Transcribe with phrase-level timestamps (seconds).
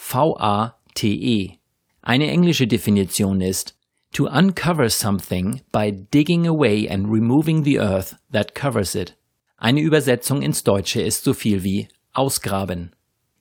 [0.00, 1.58] E-X-C-A-V-A-T-E.
[2.02, 3.76] Eine englische Definition ist
[4.12, 9.14] to uncover something by digging away and removing the earth that covers it.
[9.58, 12.92] Eine Übersetzung ins Deutsche ist so viel wie ausgraben.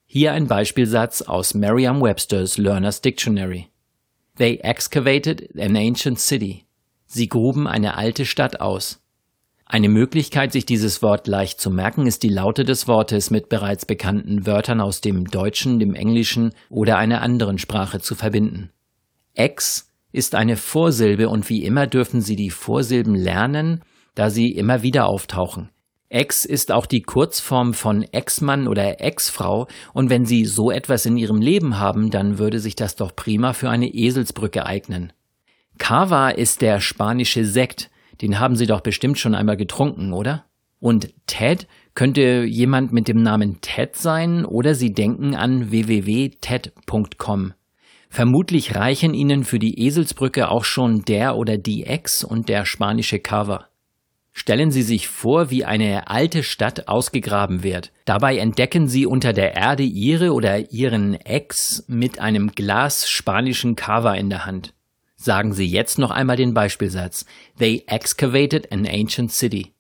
[0.06, 3.70] Hier ein Beispielsatz aus Merriam-Webster's Learner's Dictionary.
[4.38, 6.66] They excavated an ancient city.
[7.06, 9.02] Sie gruben eine alte Stadt aus.
[9.72, 13.86] Eine Möglichkeit, sich dieses Wort leicht zu merken, ist die Laute des Wortes mit bereits
[13.86, 18.72] bekannten Wörtern aus dem Deutschen, dem Englischen oder einer anderen Sprache zu verbinden.
[19.36, 23.84] Ex ist eine Vorsilbe und wie immer dürfen Sie die Vorsilben lernen,
[24.16, 25.70] da sie immer wieder auftauchen.
[26.10, 31.16] Ex ist auch die Kurzform von Ex-Mann oder Ex-Frau und wenn Sie so etwas in
[31.16, 35.14] Ihrem Leben haben, dann würde sich das doch prima für eine Eselsbrücke eignen.
[35.78, 40.46] Cava ist der spanische Sekt, den haben Sie doch bestimmt schon einmal getrunken, oder?
[40.80, 47.54] Und Ted könnte jemand mit dem Namen Ted sein oder Sie denken an www.ted.com.
[48.10, 53.20] Vermutlich reichen Ihnen für die Eselsbrücke auch schon der oder die Ex und der spanische
[53.20, 53.68] Cover.
[54.32, 57.92] Stellen Sie sich vor, wie eine alte Stadt ausgegraben wird.
[58.06, 64.16] Dabei entdecken Sie unter der Erde Ihre oder Ihren Ex mit einem Glas spanischen Cover
[64.16, 64.74] in der Hand.
[65.22, 67.26] Sagen Sie jetzt noch einmal den Beispielsatz.
[67.58, 69.74] They excavated an ancient city.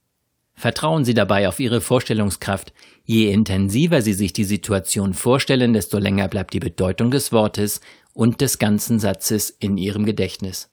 [0.53, 2.73] Vertrauen Sie dabei auf Ihre Vorstellungskraft.
[3.05, 7.79] Je intensiver Sie sich die Situation vorstellen, desto länger bleibt die Bedeutung des Wortes
[8.11, 10.67] und des ganzen Satzes in Ihrem Gedächtnis.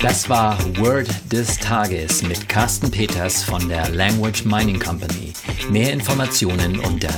[0.00, 5.32] Das war Word des Tages mit Carsten Peters von der Language Mining Company.
[5.70, 7.08] Mehr Informationen unter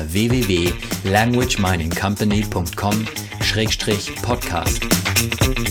[3.54, 5.68] www.languageminingcompany.com-podcast.